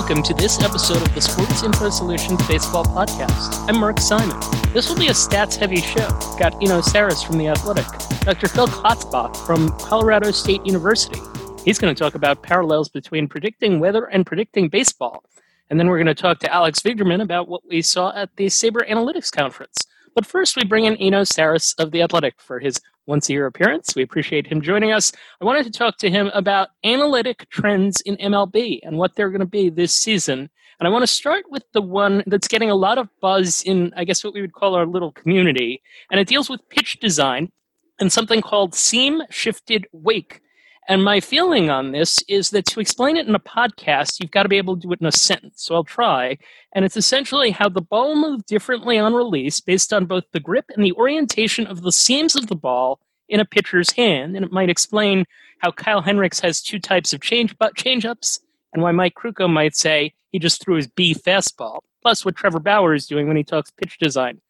[0.00, 3.68] Welcome to this episode of the Sports Info Solutions Baseball Podcast.
[3.68, 4.34] I'm Mark Simon.
[4.72, 6.08] This will be a stats heavy show.
[6.38, 7.84] Got Eno Sarris from The Athletic,
[8.22, 8.48] Dr.
[8.48, 11.20] Phil Klotzbach from Colorado State University.
[11.66, 15.22] He's going to talk about parallels between predicting weather and predicting baseball.
[15.68, 18.46] And then we're going to talk to Alex Vigderman about what we saw at the
[18.46, 19.86] SABR Analytics Conference.
[20.14, 23.46] But first, we bring in Eno Sarris of The Athletic for his once a year
[23.46, 23.94] appearance.
[23.94, 25.12] We appreciate him joining us.
[25.40, 29.40] I wanted to talk to him about analytic trends in MLB and what they're going
[29.40, 30.50] to be this season.
[30.78, 33.92] And I want to start with the one that's getting a lot of buzz in,
[33.96, 35.82] I guess, what we would call our little community.
[36.10, 37.52] And it deals with pitch design
[37.98, 40.40] and something called seam shifted wake.
[40.90, 44.42] And my feeling on this is that to explain it in a podcast, you've got
[44.42, 45.62] to be able to do it in a sentence.
[45.62, 46.36] So I'll try.
[46.72, 50.64] And it's essentially how the ball moved differently on release based on both the grip
[50.74, 54.34] and the orientation of the seams of the ball in a pitcher's hand.
[54.34, 55.26] And it might explain
[55.58, 58.40] how Kyle Hendricks has two types of change change ups
[58.72, 62.58] and why Mike Krukow might say he just threw his B fastball, plus what Trevor
[62.58, 64.40] Bauer is doing when he talks pitch design.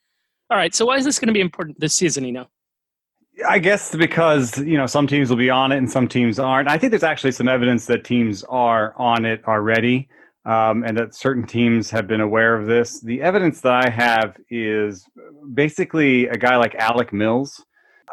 [0.49, 2.47] All right, so why is this going to be important this season, you know?
[3.49, 6.69] I guess because you know some teams will be on it and some teams aren't.
[6.69, 10.09] I think there's actually some evidence that teams are on it already,
[10.45, 13.01] um, and that certain teams have been aware of this.
[13.01, 15.07] The evidence that I have is
[15.55, 17.65] basically a guy like Alec Mills.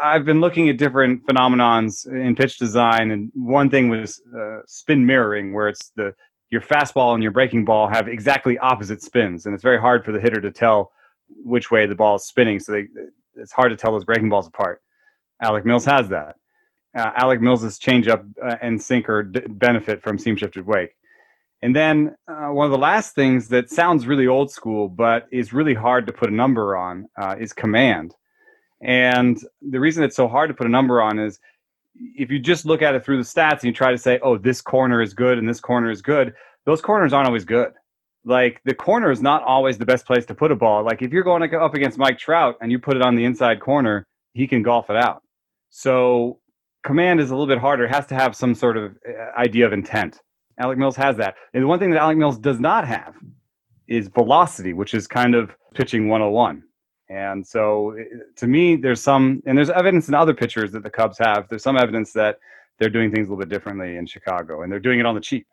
[0.01, 5.05] I've been looking at different phenomenons in pitch design, and one thing was uh, spin
[5.05, 6.13] mirroring, where it's the
[6.49, 10.11] your fastball and your breaking ball have exactly opposite spins, and it's very hard for
[10.11, 10.91] the hitter to tell
[11.43, 12.59] which way the ball is spinning.
[12.59, 12.87] So they,
[13.35, 14.81] it's hard to tell those breaking balls apart.
[15.41, 16.35] Alec Mills has that.
[16.97, 20.95] Uh, Alec Mills' changeup uh, and sinker d- benefit from seam shifted wake.
[21.61, 25.53] And then uh, one of the last things that sounds really old school, but is
[25.53, 28.15] really hard to put a number on, uh, is command.
[28.81, 31.39] And the reason it's so hard to put a number on is
[31.95, 34.37] if you just look at it through the stats and you try to say, oh,
[34.37, 36.33] this corner is good and this corner is good,
[36.65, 37.73] those corners aren't always good.
[38.23, 40.83] Like the corner is not always the best place to put a ball.
[40.83, 43.59] Like if you're going up against Mike Trout and you put it on the inside
[43.59, 45.23] corner, he can golf it out.
[45.69, 46.39] So
[46.83, 47.85] command is a little bit harder.
[47.85, 50.21] It has to have some sort of uh, idea of intent.
[50.59, 51.35] Alec Mills has that.
[51.53, 53.15] And the one thing that Alec Mills does not have
[53.87, 56.63] is velocity, which is kind of pitching 101.
[57.09, 57.95] And so
[58.35, 61.47] to me, there's some, and there's evidence in other pitchers that the Cubs have.
[61.49, 62.37] There's some evidence that
[62.79, 65.21] they're doing things a little bit differently in Chicago, and they're doing it on the
[65.21, 65.47] cheap.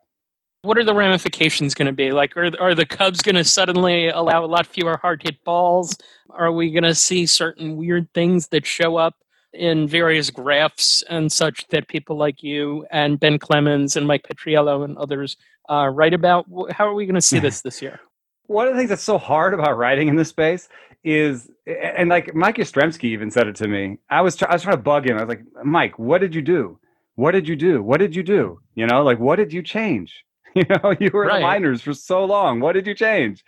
[0.63, 2.11] What are the ramifications going to be?
[2.11, 5.95] Like, are, are the Cubs going to suddenly allow a lot fewer hard hit balls?
[6.31, 9.15] Are we going to see certain weird things that show up
[9.55, 14.83] in various graphs and such that people like you and Ben Clemens and Mike Petriello
[14.83, 15.37] and others
[15.69, 16.45] uh, write about.
[16.71, 17.99] How are we going to see this this year?
[18.47, 20.69] One of the things that's so hard about writing in this space
[21.03, 23.97] is, and like Mike Yastrzemski even said it to me.
[24.09, 25.17] I was try, I was trying to bug him.
[25.17, 26.79] I was like, Mike, what did you do?
[27.15, 27.81] What did you do?
[27.81, 28.59] What did you do?
[28.75, 30.13] You know, like what did you change?
[30.55, 31.35] You know, you were right.
[31.35, 32.61] in the minors for so long.
[32.61, 33.43] What did you change?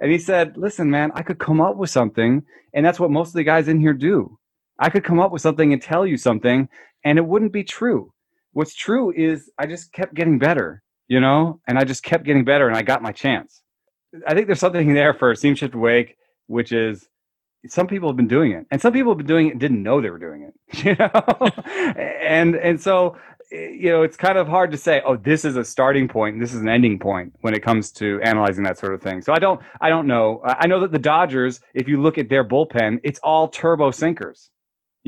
[0.00, 2.42] And he said, Listen, man, I could come up with something,
[2.74, 4.36] and that's what most of the guys in here do.
[4.78, 6.68] I could come up with something and tell you something,
[7.04, 8.12] and it wouldn't be true.
[8.52, 12.44] What's true is I just kept getting better, you know, and I just kept getting
[12.44, 13.62] better, and I got my chance.
[14.26, 16.16] I think there's something there for Seam Shift Wake,
[16.46, 17.08] which is
[17.66, 19.82] some people have been doing it, and some people have been doing it and didn't
[19.82, 21.62] know they were doing it, you know,
[22.22, 23.16] and and so
[23.50, 26.54] you know it's kind of hard to say, oh, this is a starting point, this
[26.54, 29.22] is an ending point when it comes to analyzing that sort of thing.
[29.22, 30.40] So I don't I don't know.
[30.44, 34.50] I know that the Dodgers, if you look at their bullpen, it's all turbo sinkers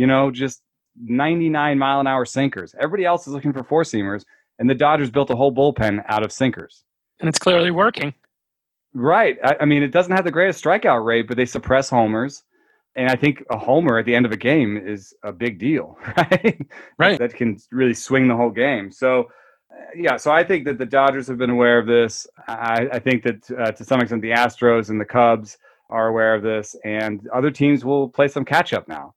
[0.00, 0.62] you know, just
[0.97, 2.75] 99 mile an hour sinkers.
[2.81, 4.25] Everybody else is looking for four seamers,
[4.59, 6.84] and the Dodgers built a whole bullpen out of sinkers.
[7.21, 8.15] And it's clearly working.
[8.94, 9.37] Right.
[9.44, 12.44] I, I, mean, it doesn't have the greatest strikeout rate, but they suppress homers.
[12.97, 15.99] And I think a homer at the end of a game is a big deal,
[16.16, 16.66] right?
[16.99, 17.19] Right.
[17.19, 18.91] that can really swing the whole game.
[18.91, 19.28] So,
[19.94, 22.27] yeah, so I think that the Dodgers have been aware of this.
[22.48, 25.59] I, I think that uh, to some extent the Astros and the Cubs
[25.91, 29.15] are aware of this, and other teams will play some catch up now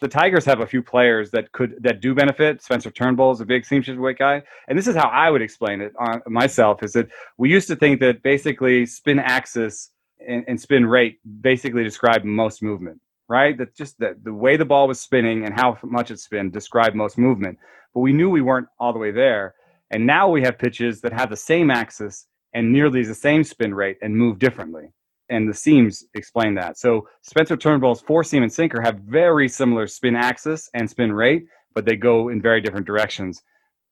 [0.00, 2.62] the Tigers have a few players that could that do benefit.
[2.62, 5.42] Spencer Turnbull is a big seam shift wake guy, and this is how I would
[5.42, 7.08] explain it on myself: is that
[7.38, 9.90] we used to think that basically spin axis
[10.26, 13.56] and, and spin rate basically describe most movement, right?
[13.56, 16.94] That just that the way the ball was spinning and how much it spun described
[16.94, 17.58] most movement.
[17.94, 19.54] But we knew we weren't all the way there,
[19.90, 23.74] and now we have pitches that have the same axis and nearly the same spin
[23.74, 24.92] rate and move differently
[25.28, 26.78] and the seams explain that.
[26.78, 31.46] So Spencer Turnbull's four seam and sinker have very similar spin axis and spin rate,
[31.74, 33.42] but they go in very different directions.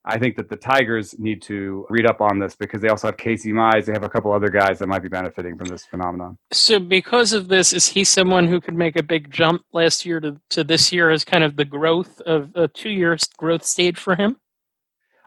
[0.06, 3.16] I think that the Tigers need to read up on this because they also have
[3.16, 3.86] Casey Mize.
[3.86, 6.36] They have a couple other guys that might be benefiting from this phenomenon.
[6.52, 10.20] So, because of this, is he someone who could make a big jump last year
[10.20, 13.98] to, to this year as kind of the growth of a two year growth stage
[13.98, 14.36] for him?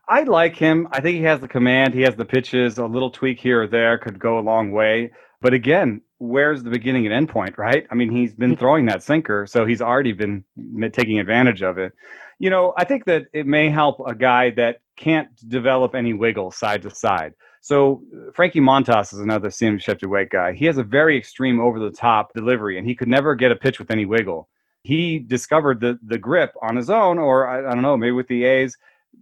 [0.07, 0.87] I like him.
[0.91, 1.93] I think he has the command.
[1.93, 2.77] He has the pitches.
[2.77, 5.11] A little tweak here or there could go a long way.
[5.41, 7.85] But again, where's the beginning and end point, right?
[7.91, 8.59] I mean, he's been mm-hmm.
[8.59, 10.43] throwing that sinker, so he's already been
[10.91, 11.93] taking advantage of it.
[12.39, 16.51] You know, I think that it may help a guy that can't develop any wiggle
[16.51, 17.33] side to side.
[17.61, 20.53] So uh, Frankie Montas is another seam shifted wake guy.
[20.53, 23.55] He has a very extreme over the top delivery, and he could never get a
[23.55, 24.47] pitch with any wiggle.
[24.83, 28.27] He discovered the the grip on his own, or I, I don't know, maybe with
[28.27, 28.77] the A's,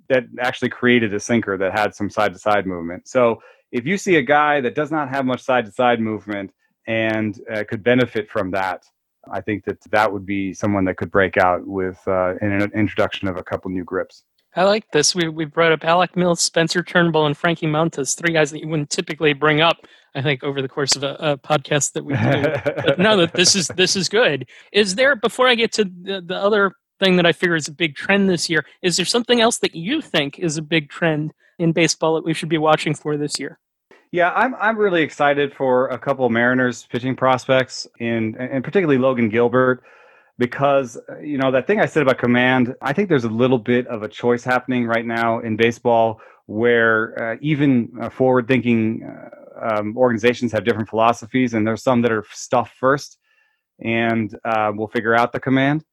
[0.09, 3.07] that actually created a sinker that had some side to side movement.
[3.07, 3.41] So
[3.75, 6.51] if you see a guy that does not have much side to side movement
[6.87, 8.85] and uh, could benefit from that,
[9.29, 13.27] I think that that would be someone that could break out with uh, an introduction
[13.27, 14.23] of a couple new grips.
[14.55, 15.13] I like this.
[15.13, 18.69] We we brought up Alec Mills, Spencer Turnbull, and Frankie Montas, three guys that you
[18.69, 19.85] wouldn't typically bring up.
[20.15, 22.71] I think over the course of a, a podcast that we do.
[22.85, 24.47] but no, that this is this is good.
[24.71, 27.73] Is there before I get to the, the other thing that I figure is a
[27.73, 28.65] big trend this year?
[28.81, 32.33] Is there something else that you think is a big trend in baseball that we
[32.33, 33.59] should be watching for this year?
[34.15, 39.27] Yeah, I'm I'm really excited for a couple Mariners pitching prospects, in and particularly Logan
[39.27, 39.83] Gilbert,
[40.37, 42.75] because you know that thing I said about command.
[42.81, 47.33] I think there's a little bit of a choice happening right now in baseball, where
[47.33, 52.23] uh, even uh, forward-thinking uh, um, organizations have different philosophies, and there's some that are
[52.31, 53.17] stuff first,
[53.83, 55.83] and uh, we'll figure out the command,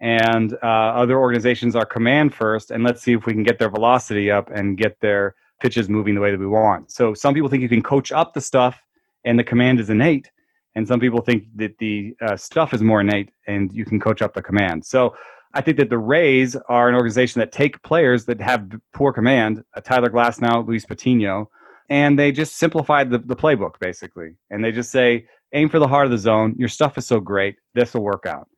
[0.00, 3.70] and uh, other organizations are command first, and let's see if we can get their
[3.70, 6.90] velocity up and get their pitches moving the way that we want.
[6.90, 8.80] So some people think you can coach up the stuff
[9.24, 10.30] and the command is innate.
[10.74, 14.22] And some people think that the uh, stuff is more innate and you can coach
[14.22, 14.84] up the command.
[14.84, 15.14] So
[15.54, 19.64] I think that the Rays are an organization that take players that have poor command,
[19.74, 21.50] uh, Tyler Glasnow, Luis Patino,
[21.88, 24.36] and they just simplified the, the playbook basically.
[24.50, 26.54] And they just say, aim for the heart of the zone.
[26.58, 27.56] Your stuff is so great.
[27.74, 28.48] This will work out.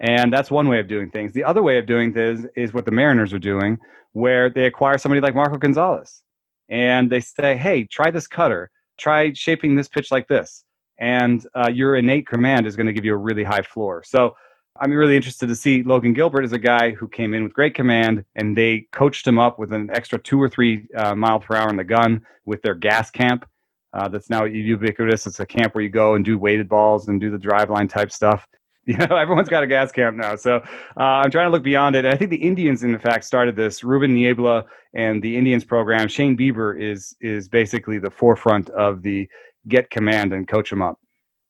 [0.00, 1.32] And that's one way of doing things.
[1.32, 3.78] The other way of doing this is what the Mariners are doing,
[4.12, 6.22] where they acquire somebody like Marco Gonzalez
[6.70, 10.64] and they say, hey, try this cutter, try shaping this pitch like this.
[10.98, 14.02] And uh, your innate command is going to give you a really high floor.
[14.04, 14.36] So
[14.80, 17.74] I'm really interested to see Logan Gilbert is a guy who came in with great
[17.74, 21.56] command, and they coached him up with an extra two or three uh, mile per
[21.56, 23.46] hour in the gun with their gas camp.
[23.92, 25.26] Uh, that's now ubiquitous.
[25.26, 28.12] It's a camp where you go and do weighted balls and do the driveline type
[28.12, 28.46] stuff.
[28.86, 30.36] You know, everyone's got a gas camp now.
[30.36, 30.56] So
[30.96, 32.06] uh, I'm trying to look beyond it.
[32.06, 33.84] I think the Indians, in fact, started this.
[33.84, 36.08] Ruben Niebla and the Indians program.
[36.08, 39.28] Shane Bieber is is basically the forefront of the
[39.68, 40.98] get command and coach them up.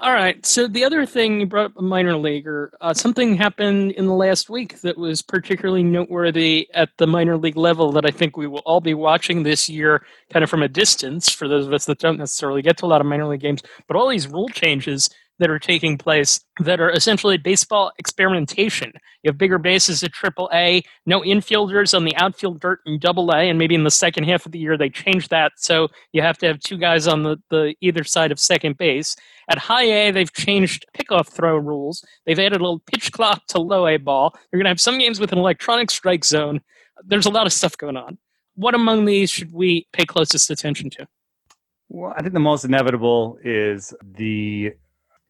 [0.01, 0.45] All right.
[0.47, 2.73] So the other thing you brought up a minor leaguer.
[2.81, 7.59] Uh, something happened in the last week that was particularly noteworthy at the minor league
[7.59, 10.69] level that I think we will all be watching this year, kind of from a
[10.69, 11.29] distance.
[11.29, 13.63] For those of us that don't necessarily get to a lot of minor league games,
[13.87, 15.11] but all these rule changes
[15.41, 18.93] that are taking place that are essentially baseball experimentation.
[19.23, 23.31] You have bigger bases at Triple A, no infielders on the outfield dirt in Double
[23.31, 26.21] A, and maybe in the second half of the year they change that, so you
[26.23, 29.17] have to have two guys on the, the either side of second base.
[29.49, 32.05] At High A, they've changed pickoff throw rules.
[32.27, 34.31] They've added a little pitch clock to Low A ball.
[34.33, 36.61] They're going to have some games with an electronic strike zone.
[37.03, 38.19] There's a lot of stuff going on.
[38.57, 41.09] What among these should we pay closest attention to?
[41.89, 44.75] Well, I think the most inevitable is the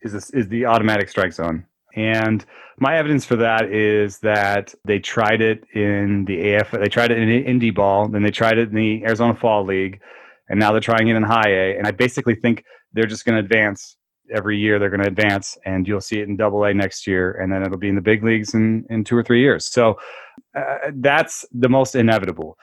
[0.02, 1.66] is this, is the automatic strike zone.
[1.94, 2.44] And
[2.78, 7.18] my evidence for that is that they tried it in the AF, they tried it
[7.18, 10.00] in Indy Ball, then they tried it in the Arizona Fall League,
[10.48, 11.76] and now they're trying it in High A.
[11.76, 13.96] And I basically think they're just going to advance
[14.34, 14.78] every year.
[14.78, 17.62] They're going to advance, and you'll see it in Double A next year, and then
[17.62, 19.66] it'll be in the big leagues in in two or three years.
[19.66, 19.98] So
[20.56, 22.56] uh, that's the most inevitable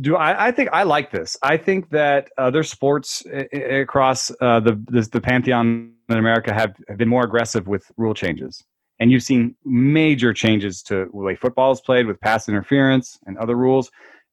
[0.00, 1.36] do I, I, think I like this.
[1.42, 6.98] I think that other sports across uh, the, the, the pantheon in America have, have
[6.98, 8.64] been more aggressive with rule changes,
[8.98, 13.38] and you've seen major changes to the way football is played with pass interference and
[13.38, 13.90] other rules.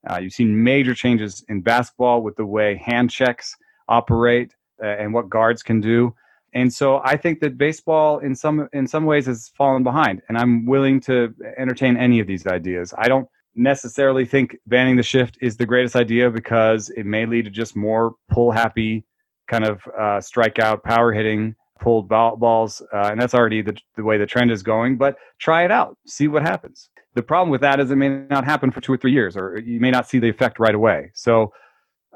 [0.10, 3.55] Uh, you've seen major changes in basketball with the way hand checks
[3.88, 6.13] operate uh, and what guards can do.
[6.53, 10.22] And so I think that baseball, in some in some ways, has fallen behind.
[10.27, 12.93] And I'm willing to entertain any of these ideas.
[12.98, 17.45] I don't necessarily think banning the shift is the greatest idea because it may lead
[17.45, 19.05] to just more pull happy
[19.47, 24.03] kind of uh, strikeout power hitting pulled ball, balls uh, and that's already the, the
[24.03, 26.89] way the trend is going but try it out see what happens.
[27.15, 29.59] The problem with that is it may not happen for two or three years or
[29.59, 31.11] you may not see the effect right away.
[31.13, 31.51] So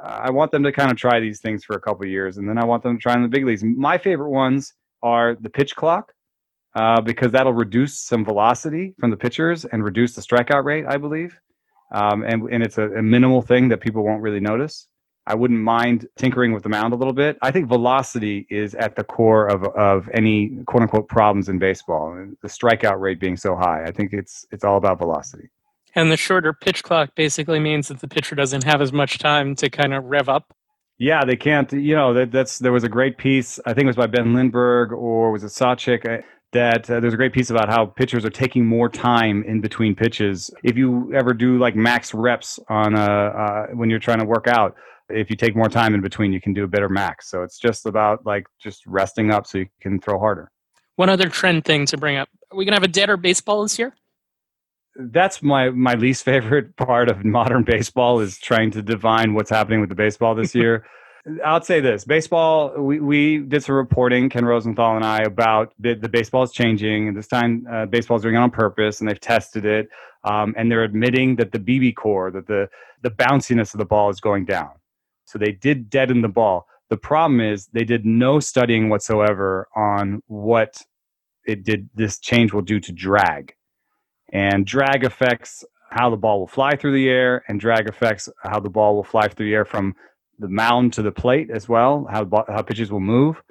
[0.01, 2.47] uh, i want them to kind of try these things for a couple years and
[2.47, 3.63] then i want them to try in the big leagues.
[3.63, 6.13] My favorite ones are the pitch clock
[6.75, 10.97] uh, because that'll reduce some velocity from the pitchers and reduce the strikeout rate, I
[10.97, 11.39] believe.
[11.91, 14.87] Um, and, and it's a, a, minimal thing that people won't really notice.
[15.27, 17.37] I wouldn't mind tinkering with the mound a little bit.
[17.41, 22.15] I think velocity is at the core of, of any quote unquote problems in baseball.
[22.41, 25.49] The strikeout rate being so high, I think it's it's all about velocity.
[25.93, 29.55] And the shorter pitch clock basically means that the pitcher doesn't have as much time
[29.55, 30.55] to kind of rev up.
[30.97, 31.71] Yeah, they can't.
[31.73, 33.59] You know, that, that's there was a great piece.
[33.65, 36.23] I think it was by Ben Lindbergh or was it Sawchik?
[36.53, 39.61] Uh, that uh, there's a great piece about how pitchers are taking more time in
[39.61, 40.51] between pitches.
[40.63, 44.47] If you ever do like max reps on a, uh, when you're trying to work
[44.47, 44.75] out,
[45.09, 47.29] if you take more time in between, you can do a better max.
[47.29, 50.51] So it's just about like just resting up so you can throw harder.
[50.95, 53.79] One other trend thing to bring up: are we gonna have a deader baseball this
[53.79, 53.95] year?
[54.95, 59.79] That's my my least favorite part of modern baseball is trying to divine what's happening
[59.79, 60.85] with the baseball this year.
[61.45, 62.73] I'll say this: baseball.
[62.81, 67.07] We, we did some reporting, Ken Rosenthal and I, about the, the baseball is changing,
[67.09, 69.89] and this time uh, baseball is doing it on purpose, and they've tested it,
[70.23, 72.69] um, and they're admitting that the BB core, that the
[73.03, 74.71] the bounciness of the ball is going down.
[75.25, 76.65] So they did deaden the ball.
[76.89, 80.81] The problem is they did no studying whatsoever on what
[81.45, 81.89] it did.
[81.95, 83.53] This change will do to drag,
[84.33, 88.59] and drag affects how the ball will fly through the air, and drag affects how
[88.59, 89.93] the ball will fly through the air from
[90.41, 93.41] the mound to the plate as well, how how pitches will move.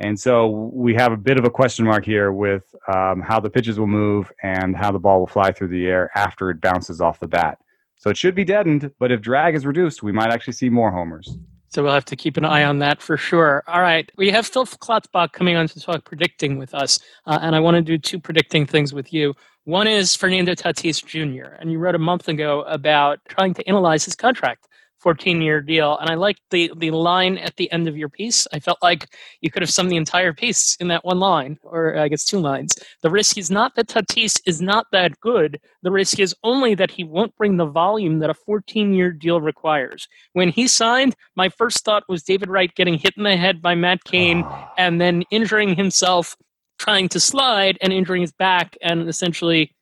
[0.00, 2.62] And so we have a bit of a question mark here with
[2.94, 6.10] um, how the pitches will move and how the ball will fly through the air
[6.14, 7.58] after it bounces off the bat.
[7.96, 10.92] So it should be deadened, but if drag is reduced, we might actually see more
[10.92, 11.36] homers.
[11.70, 13.64] So we'll have to keep an eye on that for sure.
[13.66, 17.56] All right, we have Phil Klotzbach coming on to talk predicting with us, uh, and
[17.56, 19.34] I want to do two predicting things with you.
[19.64, 24.04] One is Fernando Tatis Jr., and you wrote a month ago about trying to analyze
[24.04, 24.68] his contract
[25.00, 25.96] 14 year deal.
[25.98, 28.46] And I liked the, the line at the end of your piece.
[28.52, 29.06] I felt like
[29.40, 32.38] you could have summed the entire piece in that one line, or I guess two
[32.38, 32.74] lines.
[33.02, 35.60] The risk is not that Tatis is not that good.
[35.82, 39.40] The risk is only that he won't bring the volume that a 14 year deal
[39.40, 40.08] requires.
[40.32, 43.74] When he signed, my first thought was David Wright getting hit in the head by
[43.74, 44.72] Matt Cain ah.
[44.76, 46.36] and then injuring himself
[46.78, 49.74] trying to slide and injuring his back and essentially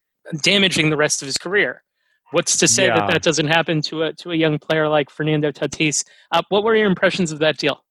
[0.42, 1.82] damaging the rest of his career.
[2.32, 2.98] What's to say yeah.
[2.98, 6.04] that that doesn't happen to a to a young player like Fernando Tatis?
[6.32, 7.84] Uh, what were your impressions of that deal?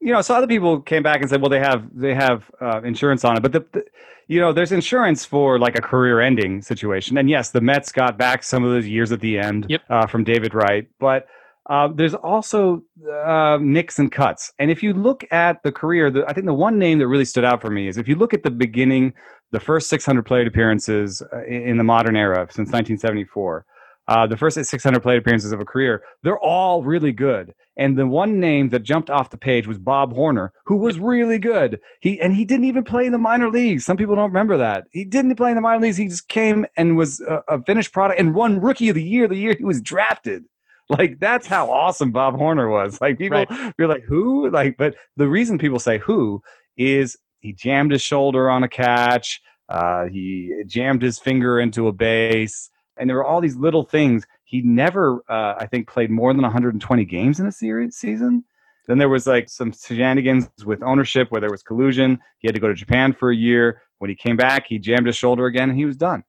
[0.00, 2.82] You know, so other people came back and said, "Well, they have they have uh,
[2.82, 3.84] insurance on it," but the, the,
[4.28, 7.18] you know, there's insurance for like a career-ending situation.
[7.18, 9.82] And yes, the Mets got back some of those years at the end yep.
[9.90, 11.26] uh, from David Wright, but
[11.70, 14.52] uh, there's also uh, nicks and cuts.
[14.58, 17.24] And if you look at the career, the, I think the one name that really
[17.24, 19.14] stood out for me is if you look at the beginning
[19.52, 23.64] the first 600 plate appearances uh, in the modern era since 1974.
[24.06, 27.54] Uh, the first 600 plate appearances of a career, they're all really good.
[27.78, 31.38] And the one name that jumped off the page was Bob Horner, who was really
[31.38, 31.80] good.
[32.00, 33.84] He and he didn't even play in the minor leagues.
[33.84, 34.84] Some people don't remember that.
[34.90, 35.96] He didn't play in the minor leagues.
[35.96, 39.26] He just came and was a, a finished product and won Rookie of the Year
[39.26, 40.44] the year he was drafted.
[40.90, 43.00] Like that's how awesome Bob Horner was.
[43.00, 43.74] Like people right.
[43.78, 44.50] are like, who?
[44.50, 46.42] Like, but the reason people say who
[46.76, 49.42] is he jammed his shoulder on a catch.
[49.68, 54.24] Uh, he jammed his finger into a base, and there were all these little things.
[54.44, 58.44] He never, uh, I think, played more than 120 games in a series season.
[58.88, 62.18] Then there was like some shenanigans with ownership where there was collusion.
[62.38, 63.82] He had to go to Japan for a year.
[63.98, 66.24] When he came back, he jammed his shoulder again, and he was done.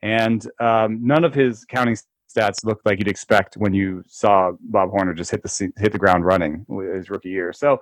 [0.00, 1.98] And um, none of his counting
[2.34, 5.98] stats looked like you'd expect when you saw Bob Horner just hit the hit the
[5.98, 7.52] ground running his rookie year.
[7.52, 7.78] So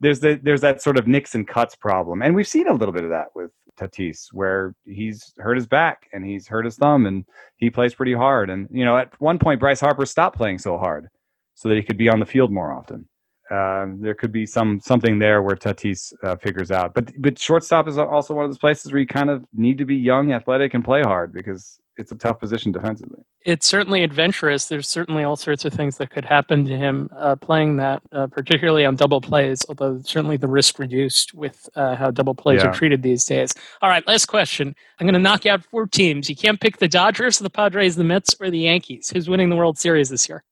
[0.00, 2.92] there's the, there's that sort of nicks and cuts problem, and we've seen a little
[2.92, 7.06] bit of that with Tatis, where he's hurt his back and he's hurt his thumb,
[7.06, 7.24] and
[7.56, 8.50] he plays pretty hard.
[8.50, 11.08] And you know, at one point, Bryce Harper stopped playing so hard
[11.54, 13.08] so that he could be on the field more often.
[13.50, 17.88] Uh, there could be some something there where Tatis uh, figures out, but but shortstop
[17.88, 20.74] is also one of those places where you kind of need to be young, athletic,
[20.74, 23.20] and play hard because it's a tough position defensively.
[23.44, 24.66] It's certainly adventurous.
[24.66, 28.28] There's certainly all sorts of things that could happen to him uh, playing that, uh,
[28.28, 29.66] particularly on double plays.
[29.68, 32.68] Although certainly the risk reduced with uh, how double plays yeah.
[32.68, 33.52] are treated these days.
[33.82, 34.74] All right, last question.
[34.98, 36.30] I'm going to knock out four teams.
[36.30, 39.10] You can't pick the Dodgers, the Padres, the Mets, or the Yankees.
[39.10, 40.44] Who's winning the World Series this year?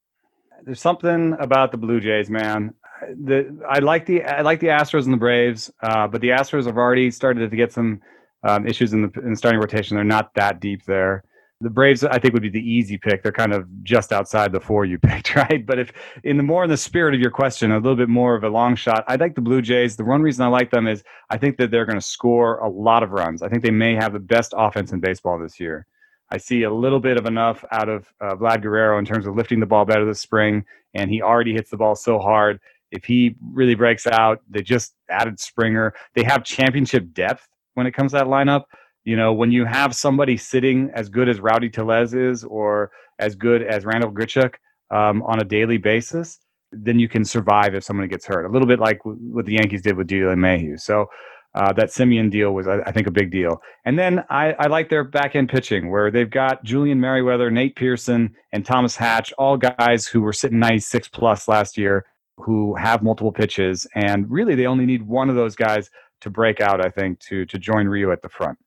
[0.65, 2.75] There's something about the Blue Jays, man.
[3.15, 6.67] The I like the I like the Astros and the Braves, uh, but the Astros
[6.67, 8.01] have already started to get some
[8.43, 9.97] um, issues in the, in the starting rotation.
[9.97, 11.25] They're not that deep there.
[11.63, 13.23] The Braves, I think, would be the easy pick.
[13.23, 15.65] They're kind of just outside the four you picked, right?
[15.65, 18.35] But if in the more in the spirit of your question, a little bit more
[18.35, 19.97] of a long shot, I like the Blue Jays.
[19.97, 22.69] The one reason I like them is I think that they're going to score a
[22.69, 23.43] lot of runs.
[23.43, 25.87] I think they may have the best offense in baseball this year.
[26.31, 29.37] I see a little bit of enough out of uh, Vlad Guerrero in terms of
[29.37, 32.61] lifting the ball better this spring, and he already hits the ball so hard.
[32.91, 35.95] If he really breaks out, they just added Springer.
[36.15, 38.65] They have championship depth when it comes to that lineup.
[39.07, 43.37] You know, when you have somebody sitting as good as Rowdy Tellez is or as
[43.37, 44.55] good as Randall Grichuk
[44.91, 46.41] um, on a daily basis,
[46.73, 48.45] then you can survive if someone gets hurt.
[48.45, 50.81] A little bit like what the Yankees did with DJ LeMahieu.
[50.81, 51.07] So
[51.55, 53.63] uh, that Semien deal was, I, I, think, a big deal.
[53.85, 57.77] And then I, I like their back end pitching, where they've got Julian Merryweather, Nate
[57.77, 62.05] Pearson, and Thomas Hatch, all guys who were sitting 96 plus last year,
[62.39, 63.87] who have multiple pitches.
[63.95, 65.91] And really, they only need one of those guys
[66.23, 68.59] to break out, I think, to, to join Ryu at the front.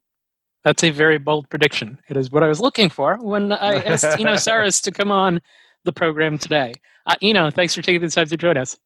[0.63, 1.99] That's a very bold prediction.
[2.09, 5.41] It is what I was looking for when I asked Eno Sarris to come on
[5.85, 6.73] the program today.
[7.05, 8.77] Uh, Eno, thanks for taking the time to join us.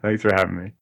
[0.00, 0.72] Thanks for having me.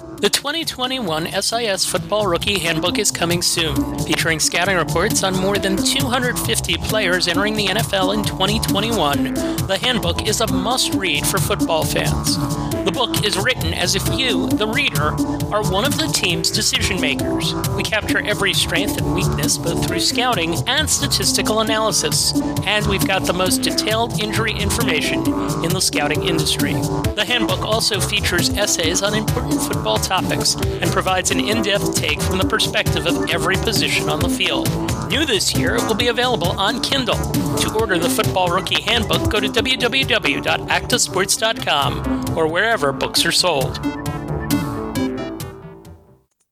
[0.00, 5.76] The 2021 SIS Football Rookie Handbook is coming soon, featuring scouting reports on more than
[5.76, 9.34] 250 players entering the NFL in 2021.
[9.66, 12.38] The handbook is a must read for football fans.
[12.84, 15.12] The book is written as if you, the reader,
[15.52, 17.52] are one of the team's decision makers.
[17.76, 22.32] We capture every strength and weakness both through scouting and statistical analysis,
[22.64, 25.18] and we've got the most detailed injury information
[25.62, 26.72] in the scouting industry.
[26.72, 32.20] The handbook also features essays on important football topics and provides an in depth take
[32.20, 34.68] from the perspective of every position on the field.
[35.08, 37.14] New this year, it will be available on Kindle.
[37.14, 43.80] To order the Football Rookie Handbook, go to www.actasports.com or wherever books are sold.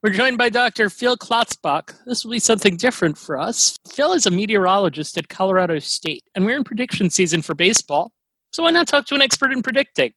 [0.00, 0.90] We're joined by Dr.
[0.90, 1.92] Phil Klotzbach.
[2.06, 3.76] This will be something different for us.
[3.88, 8.12] Phil is a meteorologist at Colorado State, and we're in prediction season for baseball.
[8.52, 10.12] So why not talk to an expert in predicting?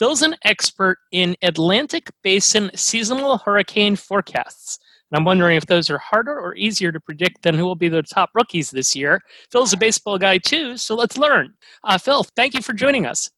[0.00, 4.78] Phil's an expert in Atlantic Basin seasonal hurricane forecasts.
[5.12, 7.90] And I'm wondering if those are harder or easier to predict than who will be
[7.90, 9.20] the top rookies this year.
[9.52, 11.52] Phil's a baseball guy too, so let's learn.
[11.84, 13.30] Uh, Phil, thank you for joining us.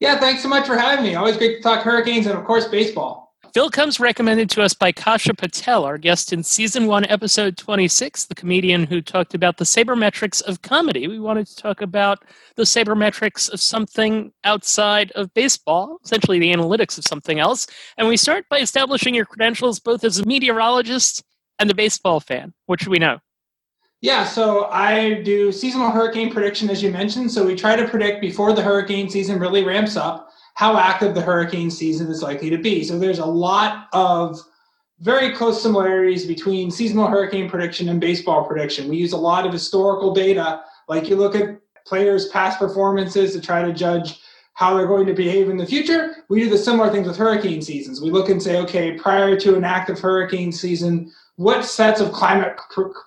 [0.00, 1.16] Yeah, thanks so much for having me.
[1.16, 3.25] Always great to talk hurricanes and, of course, baseball.
[3.56, 8.26] Phil comes recommended to us by Kasha Patel, our guest in season one, episode 26,
[8.26, 11.08] the comedian who talked about the sabermetrics of comedy.
[11.08, 12.22] We wanted to talk about
[12.56, 17.66] the sabermetrics of something outside of baseball, essentially the analytics of something else.
[17.96, 21.24] And we start by establishing your credentials both as a meteorologist
[21.58, 22.52] and a baseball fan.
[22.66, 23.20] What should we know?
[24.02, 27.32] Yeah, so I do seasonal hurricane prediction, as you mentioned.
[27.32, 30.25] So we try to predict before the hurricane season really ramps up
[30.56, 32.82] how active the hurricane season is likely to be.
[32.82, 34.40] So there's a lot of
[35.00, 38.88] very close similarities between seasonal hurricane prediction and baseball prediction.
[38.88, 43.40] We use a lot of historical data, like you look at players' past performances to
[43.40, 44.18] try to judge
[44.54, 46.24] how they're going to behave in the future.
[46.30, 48.00] We do the similar things with hurricane seasons.
[48.00, 52.56] We look and say, okay, prior to an active hurricane season, what sets of climate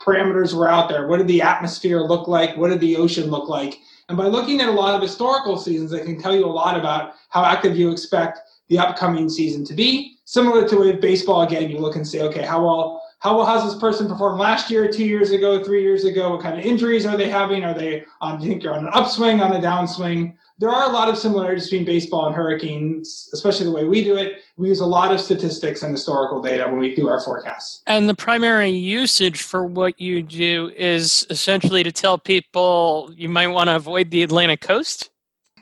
[0.05, 1.07] parameters were out there?
[1.07, 2.55] What did the atmosphere look like?
[2.55, 3.79] What did the ocean look like?
[4.09, 6.77] And by looking at a lot of historical seasons, it can tell you a lot
[6.77, 10.17] about how active you expect the upcoming season to be.
[10.25, 13.65] Similar to with baseball, again, you look and say, okay, how well how well has
[13.65, 16.31] this person performed last year, two years ago, three years ago?
[16.31, 17.63] What kind of injuries are they having?
[17.63, 20.35] Are they um, do you think you're on an upswing, on a downswing?
[20.59, 24.17] There are a lot of similarities between baseball and hurricanes, especially the way we do
[24.17, 24.41] it.
[24.57, 27.81] We use a lot of statistics and historical data when we do our forecasts.
[27.87, 33.47] And the primary usage for what you do is essentially to tell people you might
[33.47, 35.09] want to avoid the Atlantic coast?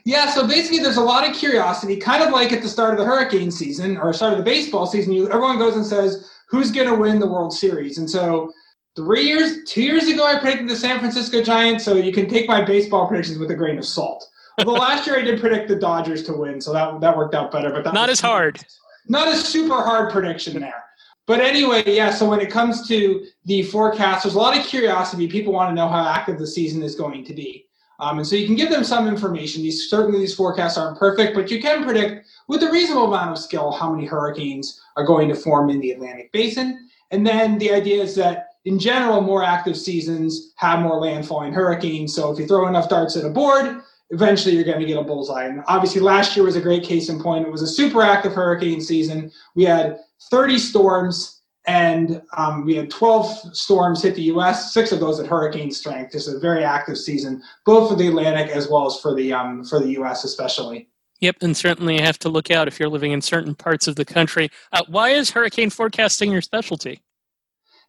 [0.04, 2.98] Yeah, so basically, there's a lot of curiosity, kind of like at the start of
[2.98, 5.12] the hurricane season or start of the baseball season.
[5.12, 8.50] You, everyone goes and says, "Who's going to win the World Series?" And so,
[8.96, 11.84] three years, two years ago, I predicted the San Francisco Giants.
[11.84, 14.24] So you can take my baseball predictions with a grain of salt
[14.64, 17.50] well, last year I did predict the Dodgers to win, so that that worked out
[17.50, 17.70] better.
[17.70, 18.60] But that not as hard.
[19.08, 20.84] Not a super hard prediction there.
[21.26, 22.10] But anyway, yeah.
[22.10, 25.28] So when it comes to the forecast, there's a lot of curiosity.
[25.28, 27.66] People want to know how active the season is going to be,
[28.00, 29.62] um, and so you can give them some information.
[29.62, 33.38] These certainly these forecasts aren't perfect, but you can predict with a reasonable amount of
[33.38, 36.88] skill how many hurricanes are going to form in the Atlantic Basin.
[37.10, 42.14] And then the idea is that in general, more active seasons have more landfalling hurricanes.
[42.14, 45.02] So if you throw enough darts at a board, eventually you're going to get a
[45.02, 45.44] bullseye.
[45.44, 47.46] And obviously, last year was a great case in point.
[47.46, 49.30] It was a super active hurricane season.
[49.54, 49.98] We had
[50.30, 54.72] 30 storms, and um, we had 12 storms hit the U.S.
[54.72, 56.12] Six of those at hurricane strength.
[56.12, 59.64] Just a very active season, both for the Atlantic as well as for the um,
[59.64, 60.24] for the U.S.
[60.24, 60.88] especially.
[61.20, 63.96] Yep, and certainly you have to look out if you're living in certain parts of
[63.96, 64.50] the country.
[64.72, 67.02] Uh, why is hurricane forecasting your specialty?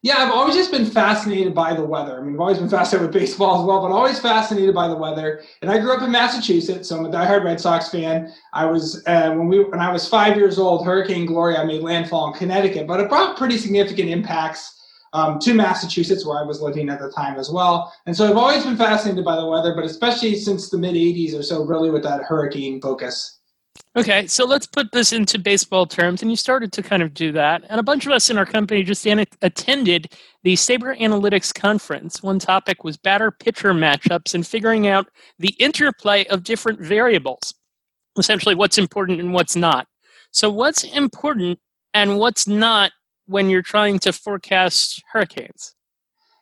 [0.02, 2.18] Yeah, I've always just been fascinated by the weather.
[2.18, 4.96] I mean, I've always been fascinated with baseball as well, but always fascinated by the
[4.96, 5.42] weather.
[5.60, 8.32] And I grew up in Massachusetts, so I'm a diehard Red Sox fan.
[8.54, 12.32] I was uh, when we when I was five years old, Hurricane Gloria made landfall
[12.32, 14.74] in Connecticut, but it brought pretty significant impacts
[15.12, 17.92] um, to Massachusetts, where I was living at the time as well.
[18.06, 21.38] And so I've always been fascinated by the weather, but especially since the mid '80s
[21.38, 23.39] or so, really with that hurricane focus.
[23.96, 27.32] Okay, so let's put this into baseball terms, and you started to kind of do
[27.32, 27.64] that.
[27.68, 30.12] And a bunch of us in our company just an- attended
[30.44, 32.22] the SABR Analytics conference.
[32.22, 35.08] One topic was batter pitcher matchups and figuring out
[35.40, 37.52] the interplay of different variables,
[38.16, 39.88] essentially, what's important and what's not.
[40.30, 41.58] So, what's important
[41.92, 42.92] and what's not
[43.26, 45.74] when you're trying to forecast hurricanes?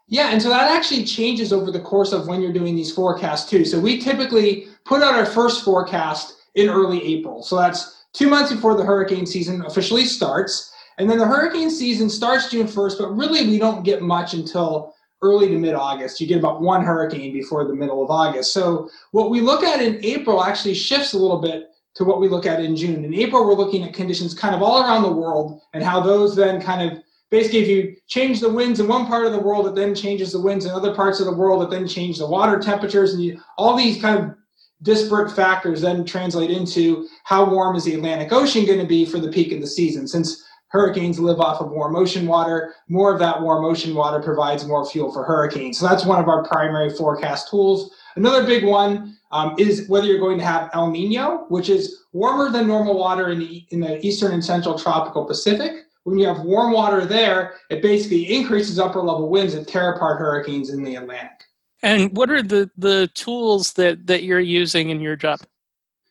[0.06, 3.48] Yeah, and so that actually changes over the course of when you're doing these forecasts
[3.48, 3.64] too.
[3.64, 7.42] So we typically put out our first forecast in early April.
[7.42, 10.72] So that's two months before the hurricane season officially starts.
[10.98, 14.92] And then the hurricane season starts June 1st, but really we don't get much until
[15.22, 16.20] early to mid August.
[16.20, 18.52] You get about one hurricane before the middle of August.
[18.52, 22.28] So what we look at in April actually shifts a little bit to what we
[22.28, 23.04] look at in June.
[23.04, 26.34] In April, we're looking at conditions kind of all around the world and how those
[26.34, 26.98] then kind of
[27.30, 30.32] basically if you change the winds in one part of the world, it then changes
[30.32, 33.22] the winds in other parts of the world, it then change the water temperatures and
[33.22, 34.34] you, all these kind of
[34.82, 39.18] disparate factors then translate into how warm is the Atlantic Ocean going to be for
[39.18, 40.06] the peak of the season.
[40.06, 44.66] Since hurricanes live off of warm ocean water, more of that warm ocean water provides
[44.66, 45.78] more fuel for hurricanes.
[45.78, 47.90] So that's one of our primary forecast tools.
[48.16, 52.50] Another big one um, is whether you're going to have El Nino, which is warmer
[52.50, 55.84] than normal water in the, in the eastern and central tropical Pacific.
[56.04, 60.18] When you have warm water there, it basically increases upper level winds that tear apart
[60.18, 61.47] hurricanes in the Atlantic.
[61.82, 65.40] And what are the, the tools that, that you're using in your job?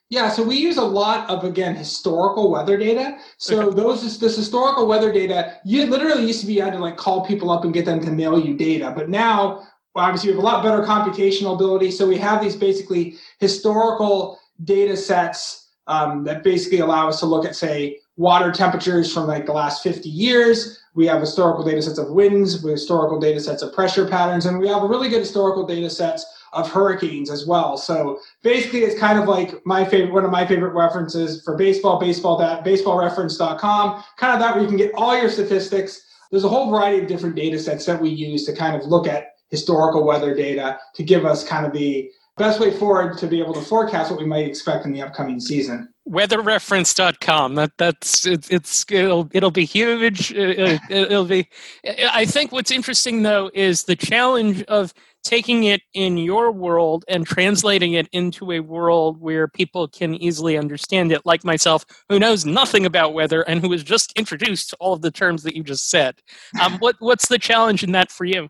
[0.10, 3.18] Yeah, so we use a lot of again historical weather data.
[3.38, 3.76] So okay.
[3.76, 7.52] those this historical weather data, you literally used to be had to like call people
[7.52, 10.64] up and get them to mail you data, but now obviously we have a lot
[10.64, 11.92] better computational ability.
[11.92, 17.46] So we have these basically historical data sets um, that basically allow us to look
[17.46, 20.80] at say water temperatures from like the last 50 years.
[20.98, 24.48] We have historical data sets of winds, we have historical data sets of pressure patterns,
[24.48, 27.78] and we have really good historical data sets of hurricanes as well.
[27.78, 32.00] So basically, it's kind of like my favorite, one of my favorite references for baseball,
[32.00, 36.02] baseball, that baseballreference.com, kind of that where you can get all your statistics.
[36.32, 39.06] There's a whole variety of different data sets that we use to kind of look
[39.06, 43.40] at historical weather data to give us kind of the best way forward to be
[43.40, 45.90] able to forecast what we might expect in the upcoming season.
[46.08, 50.32] Weatherreference.com that that's it, it's it'll it'll be huge.
[50.32, 51.50] It, it'll be
[52.14, 54.94] i think what's interesting though is the challenge of
[55.28, 60.58] taking it in your world and translating it into a world where people can easily
[60.58, 61.26] understand it.
[61.26, 65.02] Like myself who knows nothing about weather and who was just introduced to all of
[65.02, 66.16] the terms that you just said.
[66.62, 68.50] Um, what what's the challenge in that for you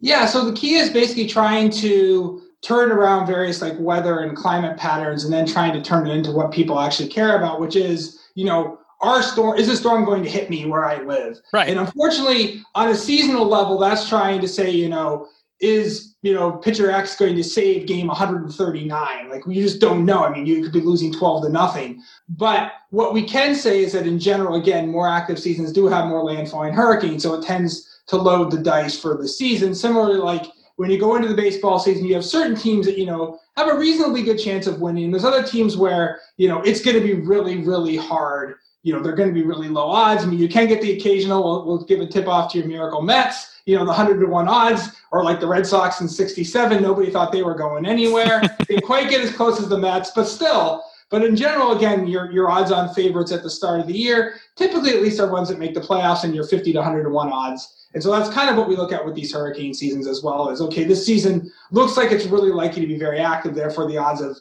[0.00, 4.76] yeah so the key is basically trying to turn around various like weather and climate
[4.76, 8.18] patterns and then trying to turn it into what people actually care about, which is,
[8.34, 11.38] you know, our storm is a storm going to hit me where I live?
[11.54, 11.68] Right.
[11.68, 15.26] And unfortunately, on a seasonal level, that's trying to say, you know,
[15.58, 19.30] is you know pitcher X going to save game 139?
[19.30, 20.22] Like we just don't know.
[20.24, 22.02] I mean, you could be losing 12 to nothing.
[22.28, 26.06] But what we can say is that in general, again, more active seasons do have
[26.06, 29.72] more landfalling hurricanes, so it tends to load the dice for the season.
[29.72, 30.46] Similarly, like
[30.76, 33.68] when you go into the baseball season, you have certain teams that, you know, have
[33.68, 35.12] a reasonably good chance of winning.
[35.12, 38.56] There's other teams where, you know, it's going to be really, really hard.
[38.82, 40.24] You know, they're going to be really low odds.
[40.24, 42.66] I mean, you can get the occasional, we'll, we'll give a tip off to your
[42.66, 46.08] Miracle Mets, you know, the 100 to 1 odds, or like the Red Sox in
[46.08, 46.82] 67.
[46.82, 48.42] Nobody thought they were going anywhere.
[48.68, 52.32] they quite get as close as the Mets, but still, but in general, again, your,
[52.32, 55.48] your odds on favorites at the start of the year typically at least are ones
[55.48, 58.32] that make the playoffs and your 50 to 100 to 1 odds and so that's
[58.32, 61.04] kind of what we look at with these hurricane seasons as well is okay, this
[61.04, 64.36] season looks like it's really likely to be very active, therefore the odds of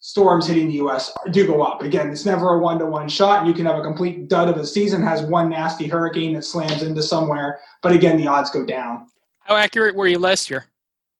[0.00, 1.82] storms hitting the US do go up.
[1.82, 3.46] Again, it's never a one to one shot.
[3.46, 6.82] You can have a complete dud of a season, has one nasty hurricane that slams
[6.82, 9.06] into somewhere, but again, the odds go down.
[9.40, 10.64] How accurate were you last year?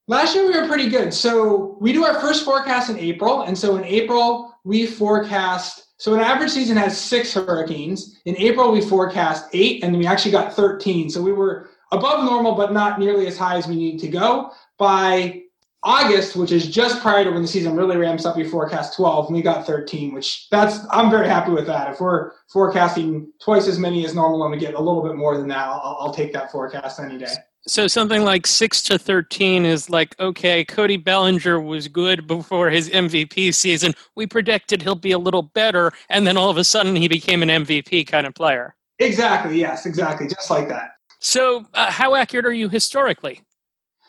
[0.07, 1.13] Last year we were pretty good.
[1.13, 3.43] So we do our first forecast in April.
[3.43, 8.21] And so in April, we forecast so an average season has six hurricanes.
[8.25, 11.09] In April, we forecast eight, and we actually got 13.
[11.09, 14.53] So we were above normal, but not nearly as high as we need to go.
[14.79, 15.43] By
[15.85, 19.27] August, which is just prior to when the season really ramps up, we forecast 12,
[19.27, 21.93] and we got 13, which that's I'm very happy with that.
[21.93, 25.37] If we're forecasting twice as many as normal and we get a little bit more
[25.37, 27.35] than that, I'll, I'll take that forecast any day.
[27.67, 30.65] So something like six to thirteen is like okay.
[30.65, 33.95] Cody Bellinger was good before his MVP season.
[34.17, 37.43] We predicted he'll be a little better, and then all of a sudden he became
[37.43, 38.75] an MVP kind of player.
[38.99, 39.59] Exactly.
[39.61, 39.87] Yes.
[39.87, 40.29] Exactly.
[40.29, 40.94] Just like that.
[41.25, 43.41] So, uh, how accurate are you historically?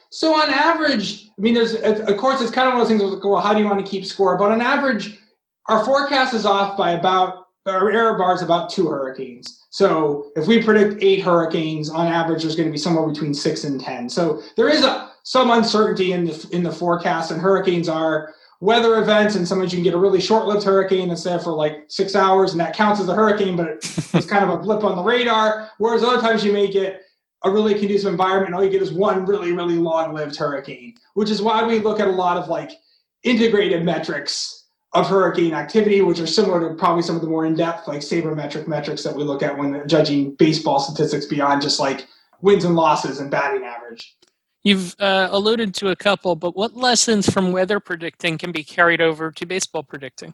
[0.10, 3.02] So, on average, I mean, there's of course it's kind of one of those things.
[3.02, 4.38] Like, well, how do you want to keep score?
[4.38, 5.18] But on average,
[5.68, 9.66] our forecast is off by about our error bar is about two hurricanes.
[9.70, 13.64] So, if we predict eight hurricanes, on average, there's going to be somewhere between six
[13.64, 14.10] and ten.
[14.10, 19.02] So, there is a some uncertainty in the in the forecast, and hurricanes are weather
[19.02, 22.14] events, and sometimes you can get a really short-lived hurricane that's there for like six
[22.14, 23.70] hours, and that counts as a hurricane, but
[24.14, 25.72] it's kind of a blip on the radar.
[25.78, 27.04] Whereas other times you may get
[27.44, 31.30] a really conducive environment, all you get is one really, really long lived hurricane, which
[31.30, 32.72] is why we look at a lot of like
[33.24, 37.88] integrated metrics of hurricane activity, which are similar to probably some of the more in-depth
[37.88, 42.08] like sabermetric metrics that we look at when judging baseball statistics beyond just like
[42.42, 44.16] wins and losses and batting average.
[44.64, 49.02] You've uh, alluded to a couple, but what lessons from weather predicting can be carried
[49.02, 50.34] over to baseball predicting?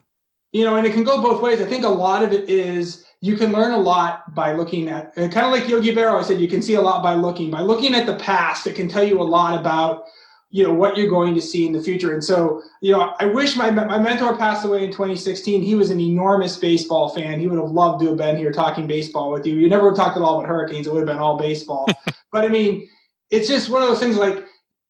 [0.52, 1.60] You know, and it can go both ways.
[1.60, 5.14] I think a lot of it is you can learn a lot by looking at,
[5.14, 7.50] kind of like Yogi Berra I said, you can see a lot by looking.
[7.50, 10.04] By looking at the past, it can tell you a lot about
[10.50, 12.12] you know what you're going to see in the future.
[12.12, 15.88] And so you know i wish my my mentor passed away in 2016 he was
[15.88, 17.40] an enormous baseball fan.
[17.40, 19.54] He would have loved to have been here talking baseball with you.
[19.54, 20.86] You never talked at all about hurricanes.
[20.86, 21.86] It would have been all baseball.
[22.32, 22.88] But i mean
[23.30, 24.46] it's just one of those things like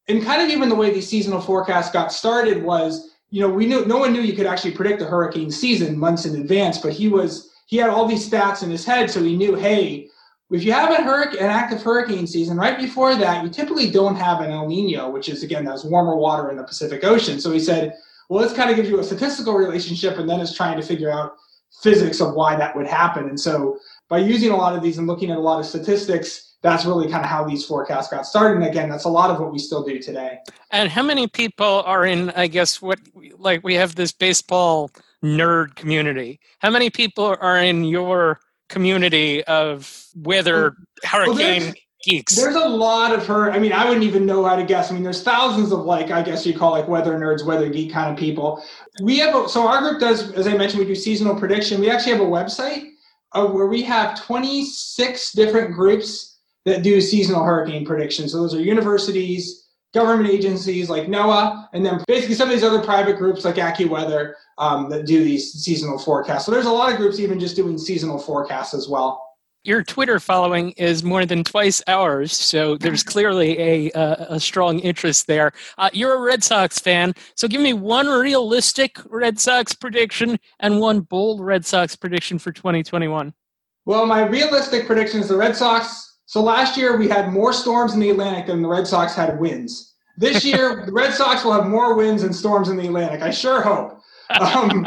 [0.09, 3.66] and kind of even the way these seasonal forecasts got started was you know we
[3.66, 6.92] knew no one knew you could actually predict the hurricane season months in advance but
[6.92, 10.09] he was he had all these stats in his head so he knew hey
[10.53, 14.17] if you have a hurricane, an active hurricane season, right before that, you typically don't
[14.17, 17.41] have an El Nino, which is again that's warmer water in the Pacific Ocean.
[17.41, 17.95] So he said,
[18.29, 21.11] well, this kind of gives you a statistical relationship, and then it's trying to figure
[21.11, 21.37] out
[21.83, 23.29] physics of why that would happen.
[23.29, 26.57] And so by using a lot of these and looking at a lot of statistics,
[26.61, 28.57] that's really kind of how these forecasts got started.
[28.57, 30.39] And again, that's a lot of what we still do today.
[30.71, 33.01] And how many people are in, I guess, what
[33.39, 34.91] like we have this baseball
[35.23, 36.41] nerd community?
[36.59, 38.41] How many people are in your
[38.73, 42.37] community of weather hurricane well, geeks.
[42.37, 43.53] There's a lot of her.
[43.53, 44.91] I mean, I wouldn't even know how to guess.
[44.91, 47.93] I mean, there's thousands of like, I guess you call like weather nerds, weather geek
[47.93, 48.65] kind of people.
[49.03, 51.81] We have a, so our group does, as I mentioned, we do seasonal prediction.
[51.81, 52.91] We actually have a website
[53.33, 58.33] uh, where we have 26 different groups that do seasonal hurricane predictions.
[58.33, 59.62] So those are universities,
[59.92, 64.35] government agencies like NOAA, and then basically some of these other private groups like AccuWeather
[64.59, 66.46] um, that do these seasonal forecasts.
[66.46, 69.22] So there's a lot of groups even just doing seasonal forecasts as well.
[69.64, 74.81] Your Twitter following is more than twice ours, so there's clearly a a, a strong
[74.81, 75.52] interest there.
[75.78, 80.81] Uh, you're a Red Sox fan, so give me one realistic Red Sox prediction and
[80.81, 83.33] one bold Red Sox prediction for 2021.
[83.85, 86.12] Well, my realistic prediction is the Red Sox.
[86.33, 89.38] So last year we had more storms in the Atlantic than the Red Sox had
[89.38, 89.92] wins.
[90.16, 93.21] This year, the Red Sox will have more winds and storms in the Atlantic.
[93.21, 94.01] I sure hope
[94.40, 94.87] um,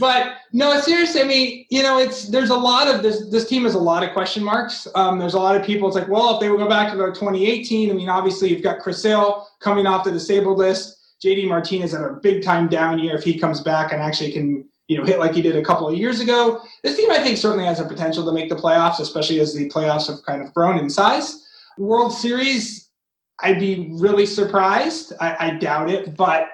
[0.00, 3.28] but no, seriously, I mean, you know, it's there's a lot of this.
[3.28, 4.88] This team has a lot of question marks.
[4.94, 5.86] Um, there's a lot of people.
[5.86, 8.62] It's like, well, if they would go back to their 2018, I mean, obviously you've
[8.62, 10.96] got Chris Sale coming off the disabled list.
[11.22, 13.16] JD Martinez had a big time down year.
[13.16, 15.88] If he comes back and actually can, you know, hit like he did a couple
[15.88, 19.00] of years ago, this team I think certainly has a potential to make the playoffs,
[19.00, 21.44] especially as the playoffs have kind of grown in size.
[21.76, 22.88] World Series,
[23.40, 25.12] I'd be really surprised.
[25.20, 26.48] I, I doubt it, but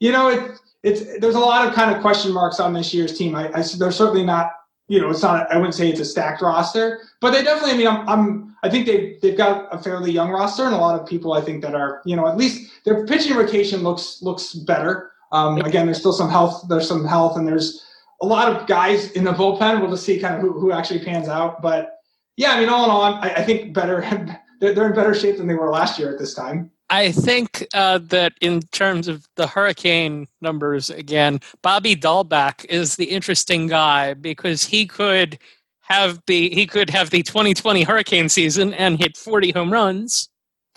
[0.00, 3.16] you know, it it's there's a lot of kind of question marks on this year's
[3.16, 3.34] team.
[3.34, 4.52] I, I they're certainly not
[4.88, 7.72] you know it's not I wouldn't say it's a stacked roster, but they definitely.
[7.72, 10.78] I mean, I'm, I'm I think they they've got a fairly young roster and a
[10.78, 14.22] lot of people I think that are you know at least their pitching rotation looks
[14.22, 15.11] looks better.
[15.32, 16.66] Um, again, there's still some health.
[16.68, 17.84] There's some health and there's
[18.20, 19.80] a lot of guys in the bullpen.
[19.80, 21.60] We'll just see kind of who, who actually pans out.
[21.60, 21.98] But
[22.36, 24.00] yeah, I mean, all in all, I, I think better.
[24.60, 26.70] they're in better shape than they were last year at this time.
[26.88, 33.06] I think uh, that in terms of the hurricane numbers, again, Bobby Dalbec is the
[33.06, 35.38] interesting guy because he could
[35.80, 40.28] have the he could have the 2020 hurricane season and hit 40 home runs,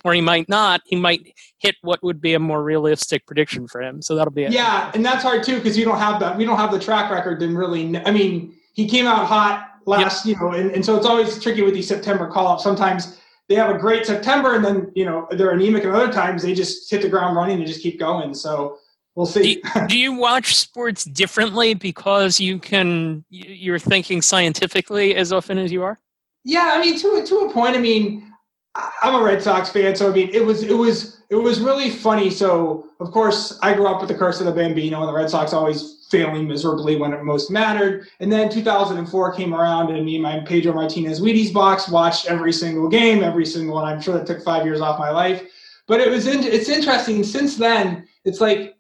[0.06, 0.82] or he might not.
[0.86, 1.34] He might
[1.66, 4.02] hit what would be a more realistic prediction for him.
[4.02, 4.52] So that'll be it.
[4.52, 6.38] Yeah, and that's hard too because you don't have that.
[6.38, 7.40] We don't have the track record.
[7.40, 10.38] Then really, I mean, he came out hot last, yep.
[10.38, 12.64] you know, and, and so it's always tricky with these September call ups.
[12.64, 16.44] Sometimes they have a great September, and then you know they're anemic, and other times
[16.44, 18.34] they just hit the ground running and just keep going.
[18.34, 18.80] So
[19.16, 19.42] we'll see.
[19.42, 25.58] Do you, do you watch sports differently because you can you're thinking scientifically as often
[25.58, 26.00] as you are?
[26.44, 27.76] Yeah, I mean to to a point.
[27.76, 28.32] I mean,
[28.76, 31.90] I'm a Red Sox fan, so I mean it was it was it was really
[31.90, 32.30] funny.
[32.30, 35.30] So of course I grew up with the curse of the Bambino, and the Red
[35.30, 38.08] Sox always failing miserably when it most mattered.
[38.20, 42.54] And then 2004 came around, and me and my Pedro Martinez Wheaties box watched every
[42.54, 43.86] single game, every single one.
[43.86, 45.44] I'm sure that took five years off my life,
[45.88, 47.24] but it was in, it's interesting.
[47.24, 48.75] Since then, it's like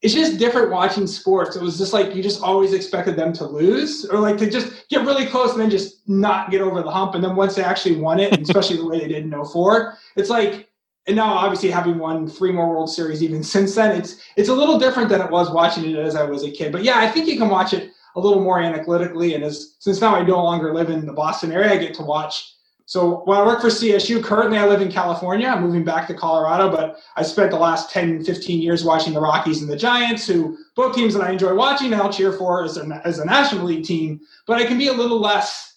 [0.00, 1.56] it's just different watching sports.
[1.56, 4.88] It was just like you just always expected them to lose or like to just
[4.88, 7.14] get really close and then just not get over the hump.
[7.14, 10.30] And then once they actually won it, especially the way they did in 04, it's
[10.30, 10.68] like
[11.08, 14.54] and now obviously having won three more World Series even since then, it's it's a
[14.54, 16.70] little different than it was watching it as I was a kid.
[16.70, 19.34] But yeah, I think you can watch it a little more analytically.
[19.34, 22.02] And as since now I no longer live in the Boston area, I get to
[22.02, 22.54] watch.
[22.88, 25.46] So when I work for CSU, currently I live in California.
[25.46, 29.20] I'm moving back to Colorado, but I spent the last 10, 15 years watching the
[29.20, 32.64] Rockies and the Giants, who both teams that I enjoy watching and I'll cheer for
[32.64, 34.20] as a, as a National League team.
[34.46, 35.68] But I can be a little less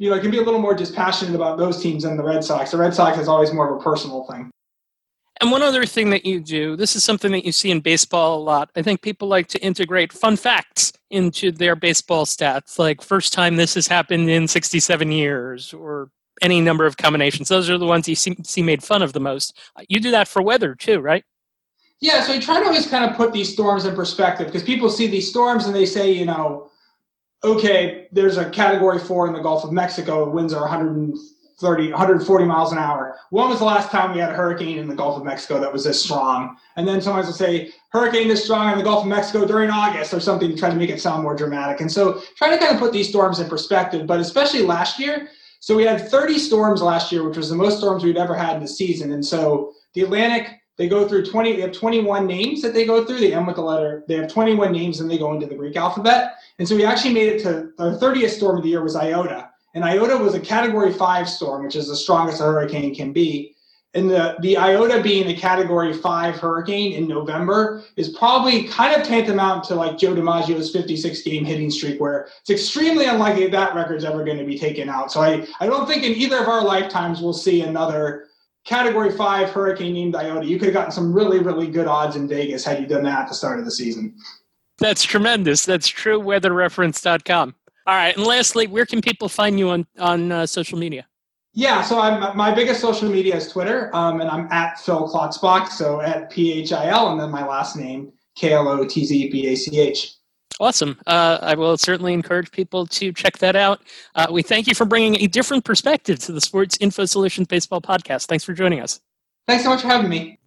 [0.00, 2.42] you know, I can be a little more dispassionate about those teams than the Red
[2.42, 2.72] Sox.
[2.72, 4.50] The Red Sox is always more of a personal thing.
[5.40, 8.36] And one other thing that you do, this is something that you see in baseball
[8.36, 8.70] a lot.
[8.74, 13.54] I think people like to integrate fun facts into their baseball stats, like first time
[13.54, 17.48] this has happened in 67 years or any number of combinations.
[17.48, 19.58] Those are the ones you see, see made fun of the most.
[19.88, 21.24] You do that for weather too, right?
[22.00, 24.90] Yeah, so you try to always kind of put these storms in perspective because people
[24.90, 26.70] see these storms and they say, you know,
[27.44, 32.72] okay, there's a category four in the Gulf of Mexico, winds are 130, 140 miles
[32.72, 33.16] an hour.
[33.30, 35.72] When was the last time we had a hurricane in the Gulf of Mexico that
[35.72, 36.56] was this strong?
[36.74, 40.12] And then someone will say, hurricane this strong in the Gulf of Mexico during August
[40.12, 41.80] or something to try to make it sound more dramatic.
[41.80, 45.28] And so try to kind of put these storms in perspective, but especially last year.
[45.62, 48.56] So we had 30 storms last year, which was the most storms we've ever had
[48.56, 49.12] in the season.
[49.12, 53.04] And so the Atlantic they go through 20 they have 21 names that they go
[53.04, 53.20] through.
[53.20, 55.76] They end with the letter they have 21 names and they go into the greek
[55.76, 56.32] alphabet.
[56.58, 59.50] And so we actually made it to our 30th storm of the year was iota.
[59.74, 63.54] And iota was a category 5 storm which is the strongest a hurricane can be
[63.94, 69.06] and the, the iota being a category 5 hurricane in november is probably kind of
[69.06, 74.04] tantamount to like joe dimaggio's 56 game hitting streak where it's extremely unlikely that record's
[74.04, 76.64] ever going to be taken out so i, I don't think in either of our
[76.64, 78.28] lifetimes we'll see another
[78.64, 80.46] category five hurricane named Iota.
[80.46, 83.22] You could have gotten some really, really good odds in Vegas had you done that
[83.22, 84.14] at the start of the season.
[84.78, 85.64] That's tremendous.
[85.64, 87.54] That's trueweatherreference.com.
[87.86, 88.16] All right.
[88.16, 91.06] And lastly, where can people find you on, on uh, social media?
[91.54, 95.68] Yeah, so I'm my biggest social media is Twitter, um, and I'm at Phil Klotzbach,
[95.68, 99.04] so at P H I L, and then my last name K L O T
[99.04, 100.14] Z B A C H.
[100.60, 100.98] Awesome.
[101.06, 103.82] Uh, I will certainly encourage people to check that out.
[104.14, 107.80] Uh, we thank you for bringing a different perspective to the Sports Info Solutions Baseball
[107.80, 108.26] podcast.
[108.26, 109.00] Thanks for joining us.
[109.46, 110.38] Thanks so much for having me.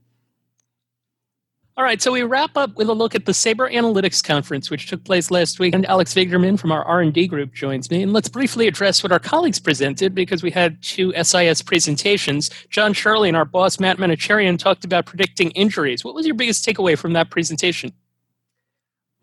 [1.77, 4.87] All right, so we wrap up with a look at the SABR Analytics Conference, which
[4.87, 8.01] took place last week, and Alex Vigderman from our R&D group joins me.
[8.01, 12.49] And let's briefly address what our colleagues presented, because we had two SIS presentations.
[12.69, 16.05] John Shirley and our boss, Matt Manocherian, talked about predicting injuries.
[16.05, 17.91] What was your biggest takeaway from that presentation?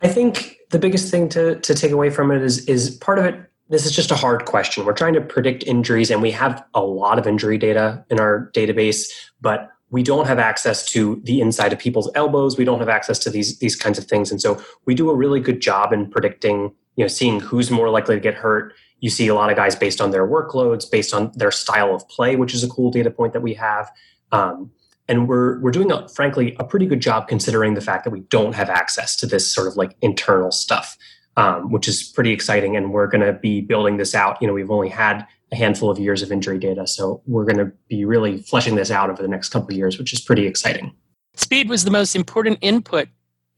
[0.02, 3.24] I think the biggest thing to, to take away from it is is part of
[3.24, 6.62] it this is just a hard question we're trying to predict injuries and we have
[6.74, 9.08] a lot of injury data in our database
[9.40, 12.57] but we don't have access to the inside of people's elbows.
[12.57, 14.33] We don't have access to these these kinds of things.
[14.33, 17.90] And so we do a really good job in predicting you know seeing who's more
[17.90, 18.72] likely to get hurt.
[19.00, 22.09] You see a lot of guys based on their workloads based on their style of
[22.09, 23.92] play which is a cool data point that we have.
[24.33, 24.70] Um,
[25.09, 28.20] and we're we're doing a, frankly a pretty good job considering the fact that we
[28.20, 30.96] don't have access to this sort of like internal stuff
[31.36, 34.52] um, which is pretty exciting and we're going to be building this out you know
[34.52, 38.04] we've only had a handful of years of injury data so we're going to be
[38.04, 40.92] really fleshing this out over the next couple of years which is pretty exciting
[41.34, 43.08] speed was the most important input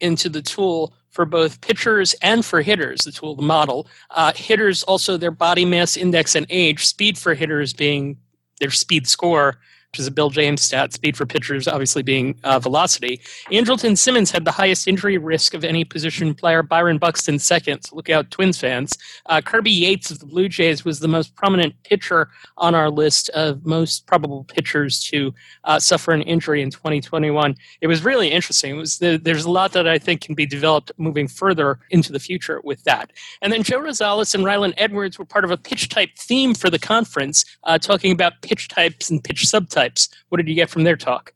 [0.00, 3.88] into the tool for both pitchers and for hitters, the tool, the model.
[4.10, 8.18] Uh, hitters also their body mass index and age, speed for hitters being
[8.58, 9.58] their speed score,
[9.94, 13.20] which is a Bill James stat, speed for pitchers obviously being uh, velocity.
[13.52, 16.64] Andrelton Simmons had the highest injury risk of any position player.
[16.64, 17.80] Byron Buxton second.
[17.82, 18.98] So look out, Twins fans.
[19.26, 23.28] Uh, Kirby Yates of the Blue Jays was the most prominent pitcher on our list
[23.30, 27.54] of most probable pitchers to uh, suffer an injury in 2021.
[27.80, 28.74] It was really interesting.
[28.74, 32.10] It was the, there's a lot that I think can be developed moving further into
[32.10, 33.12] the future with that.
[33.42, 36.68] And then Joe Rosales and Rylan Edwards were part of a pitch type theme for
[36.68, 40.08] the conference, uh, talking about pitch types and pitch subtypes types.
[40.28, 41.32] What did you get from their talk?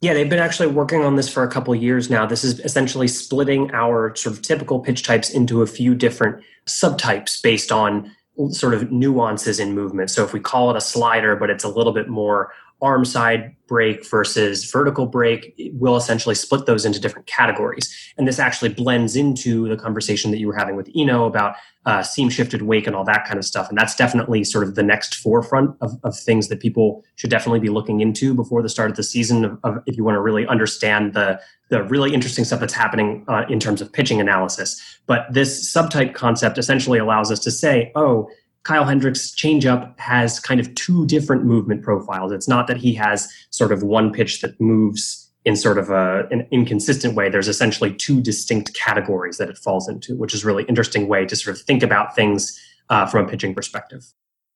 [0.00, 2.24] Yeah, they've been actually working on this for a couple years now.
[2.24, 7.42] This is essentially splitting our sort of typical pitch types into a few different subtypes
[7.42, 8.10] based on
[8.50, 10.10] sort of nuances in movement.
[10.10, 12.50] So if we call it a slider, but it's a little bit more
[12.82, 17.94] arm side break versus vertical break, we'll essentially split those into different categories.
[18.18, 21.54] And this actually blends into the conversation that you were having with Eno about
[21.86, 23.68] uh, seam shifted wake and all that kind of stuff.
[23.68, 27.60] And that's definitely sort of the next forefront of, of things that people should definitely
[27.60, 29.44] be looking into before the start of the season.
[29.44, 31.40] Of, of if you want to really understand the
[31.70, 34.98] the really interesting stuff that's happening uh, in terms of pitching analysis.
[35.06, 38.28] But this subtype concept essentially allows us to say, oh,
[38.62, 42.32] Kyle Hendricks' changeup has kind of two different movement profiles.
[42.32, 46.28] It's not that he has sort of one pitch that moves in sort of a,
[46.30, 47.30] an inconsistent way.
[47.30, 51.34] There's essentially two distinct categories that it falls into, which is really interesting way to
[51.34, 52.58] sort of think about things
[52.90, 54.04] uh, from a pitching perspective.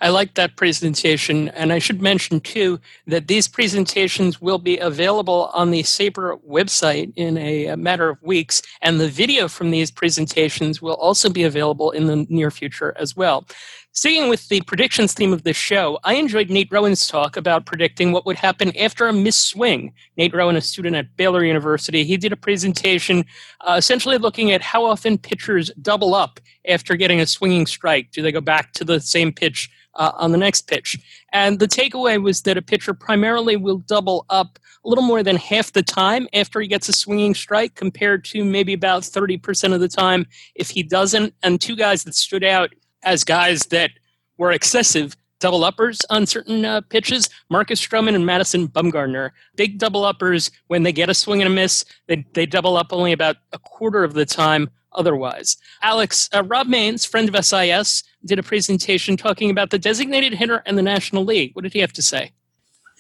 [0.01, 1.49] I like that presentation.
[1.51, 7.13] And I should mention, too, that these presentations will be available on the SABR website
[7.17, 8.61] in a, matter of weeks.
[8.83, 13.17] And the video from these presentations will also be available in the near future as
[13.17, 13.47] well.
[13.97, 18.11] Sticking with the predictions theme of this show, I enjoyed Nate Rowan's talk about predicting
[18.11, 19.95] what would happen after a missed swing.
[20.17, 23.25] Nate Rowan, a student at Baylor University, he did a presentation
[23.61, 28.11] uh, essentially looking at how often pitchers double up after getting a swinging strike.
[28.11, 30.99] Do they go back to the same pitch uh, on the next pitch?
[31.33, 35.37] And the takeaway was that a pitcher primarily will double up a little more than
[35.37, 39.79] half the time after he gets a swinging strike compared to maybe about 30% of
[39.79, 40.27] the time
[40.57, 41.33] if he doesn't.
[41.45, 42.71] And two guys that stood out
[43.05, 43.91] as guys that
[44.39, 47.29] were excessive double uppers on certain uh, pitches.
[47.51, 50.51] Marcus Stroman and Madison Bumgarner, big double uppers.
[50.69, 53.59] When they get a swing and a miss, they, they double up only about a
[53.59, 55.57] quarter of the time otherwise.
[55.83, 60.63] Alex, uh, Rob Mains, friend of SIS, did a presentation talking about the designated hitter
[60.65, 61.55] and the National League.
[61.55, 62.33] What did he have to say?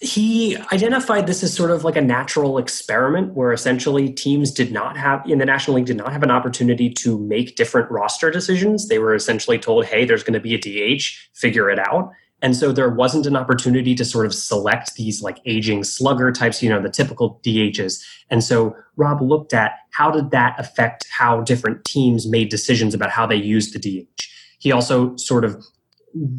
[0.01, 4.97] He identified this as sort of like a natural experiment where essentially teams did not
[4.97, 8.88] have in the national league did not have an opportunity to make different roster decisions.
[8.88, 11.03] They were essentially told hey there's going to be a dh
[11.34, 12.11] figure it out.
[12.42, 16.62] And so there wasn't an opportunity to sort of select these like aging slugger types
[16.62, 21.40] you know the typical dhs and so rob looked at how did that affect how
[21.40, 24.26] different teams made decisions about how they used the dh
[24.59, 25.64] he also sort of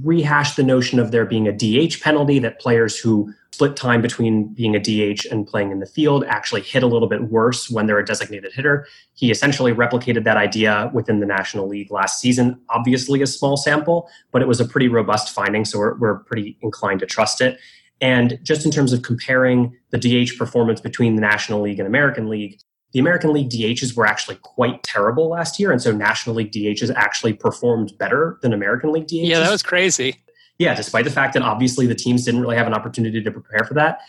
[0.03, 4.53] rehashed the notion of there being a DH penalty that players who split time between
[4.53, 7.85] being a DH and playing in the field actually hit a little bit worse when
[7.85, 8.85] they're a designated hitter.
[9.13, 12.59] He essentially replicated that idea within the National League last season.
[12.69, 16.57] Obviously, a small sample, but it was a pretty robust finding, so we're, we're pretty
[16.61, 17.57] inclined to trust it.
[18.01, 22.29] And just in terms of comparing the DH performance between the National League and American
[22.29, 22.59] League,
[22.95, 25.71] the American League DHs were actually quite terrible last year.
[25.71, 29.27] And so National League DHs actually performed better than American League DHs.
[29.27, 30.15] Yeah, that was crazy
[30.57, 33.65] yeah, despite the fact that obviously the teams didn't really have an opportunity to prepare
[33.65, 33.99] for that,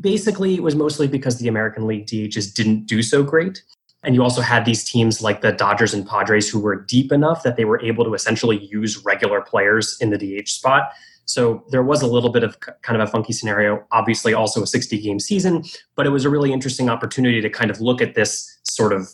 [0.00, 3.62] basically it was mostly because the American League DHs didn't do so great.
[4.02, 7.42] And you also had these teams like the Dodgers and Padres who were deep enough
[7.42, 10.92] that they were able to essentially use regular players in the DH spot.
[11.26, 14.66] So there was a little bit of kind of a funky scenario, obviously also a
[14.66, 15.64] 60 game season,
[15.96, 19.08] but it was a really interesting opportunity to kind of look at this sort of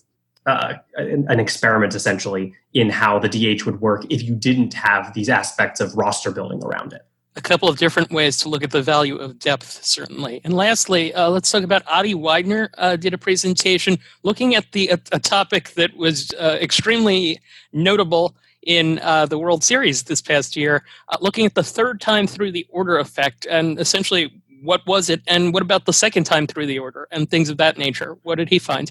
[0.46, 5.28] uh, an experiment essentially in how the DH would work if you didn't have these
[5.28, 7.02] aspects of roster building around it.
[7.36, 10.40] A couple of different ways to look at the value of depth, certainly.
[10.42, 12.70] And lastly, uh, let's talk about Adi Wyner.
[12.76, 17.38] Uh, did a presentation looking at the a, a topic that was uh, extremely
[17.72, 22.26] notable in uh, the World Series this past year, uh, looking at the third time
[22.26, 26.46] through the order effect and essentially what was it and what about the second time
[26.46, 28.16] through the order and things of that nature.
[28.22, 28.90] What did he find?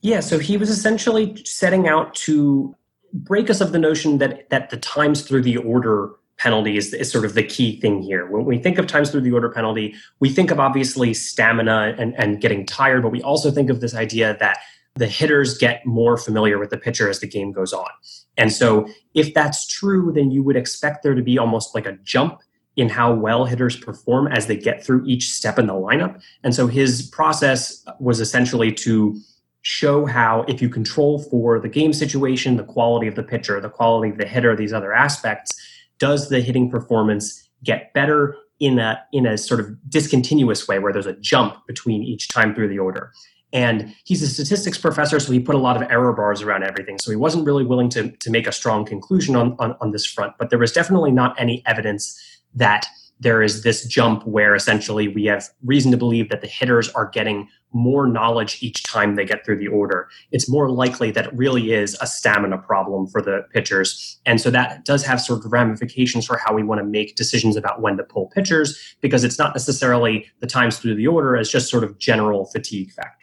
[0.00, 2.74] Yeah, so he was essentially setting out to
[3.12, 7.10] break us of the notion that that the times through the order penalty is, is
[7.10, 8.26] sort of the key thing here.
[8.26, 12.14] When we think of times through the order penalty, we think of obviously stamina and,
[12.18, 14.58] and getting tired, but we also think of this idea that
[14.94, 17.88] the hitters get more familiar with the pitcher as the game goes on.
[18.36, 21.92] And so if that's true, then you would expect there to be almost like a
[22.04, 22.40] jump
[22.76, 26.20] in how well hitters perform as they get through each step in the lineup.
[26.42, 29.18] And so his process was essentially to
[29.60, 33.68] show how if you control for the game situation, the quality of the pitcher, the
[33.68, 35.52] quality of the hitter, these other aspects,
[35.98, 40.92] does the hitting performance get better in a in a sort of discontinuous way where
[40.92, 43.12] there's a jump between each time through the order.
[43.52, 46.98] And he's a statistics professor, so he put a lot of error bars around everything.
[46.98, 50.06] So he wasn't really willing to, to make a strong conclusion on, on, on this
[50.06, 50.34] front.
[50.38, 52.18] But there was definitely not any evidence
[52.54, 52.86] that
[53.20, 57.08] there is this jump where essentially we have reason to believe that the hitters are
[57.08, 60.08] getting more knowledge each time they get through the order.
[60.32, 64.18] It's more likely that it really is a stamina problem for the pitchers.
[64.26, 67.56] And so that does have sort of ramifications for how we want to make decisions
[67.56, 71.48] about when to pull pitchers, because it's not necessarily the times through the order as
[71.48, 73.21] just sort of general fatigue factors.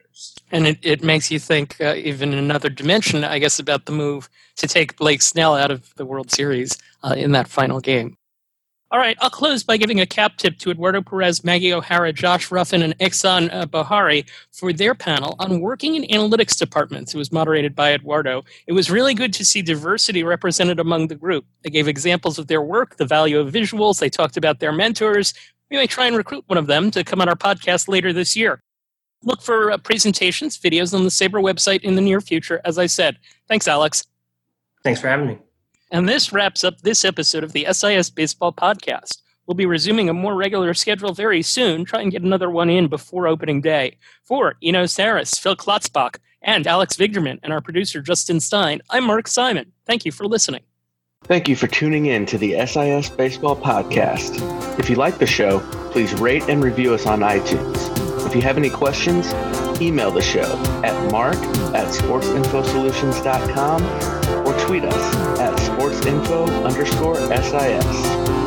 [0.51, 3.91] And it, it makes you think, uh, even in another dimension, I guess, about the
[3.91, 8.17] move to take Blake Snell out of the World Series uh, in that final game.
[8.91, 12.49] All right, I'll close by giving a cap tip to Eduardo Perez, Maggie O'Hara, Josh
[12.49, 17.13] Ruffin, and Iksan uh, Bahari for their panel on working in analytics departments.
[17.13, 18.43] It was moderated by Eduardo.
[18.65, 21.45] It was really good to see diversity represented among the group.
[21.61, 23.99] They gave examples of their work, the value of visuals.
[23.99, 25.35] They talked about their mentors.
[25.69, 28.35] We may try and recruit one of them to come on our podcast later this
[28.35, 28.59] year.
[29.23, 32.85] Look for uh, presentations, videos on the SABR website in the near future, as I
[32.85, 33.17] said.
[33.47, 34.05] Thanks, Alex.
[34.83, 35.37] Thanks for having me.
[35.91, 39.17] And this wraps up this episode of the SIS Baseball Podcast.
[39.45, 41.83] We'll be resuming a more regular schedule very soon.
[41.83, 43.97] Try and get another one in before opening day.
[44.23, 49.27] For Eno Sarris, Phil Klotzbach, and Alex Vigderman, and our producer Justin Stein, I'm Mark
[49.27, 49.71] Simon.
[49.85, 50.61] Thank you for listening.
[51.23, 54.79] Thank you for tuning in to the SIS Baseball Podcast.
[54.79, 55.59] If you like the show,
[55.91, 58.08] please rate and review us on iTunes.
[58.29, 59.25] If you have any questions,
[59.81, 61.37] email the show at mark
[61.73, 63.83] at sportsinfosolutions.com
[64.45, 68.38] or tweet us at sportsinfo underscore SIS.